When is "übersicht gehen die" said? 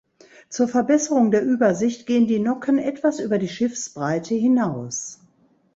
1.45-2.39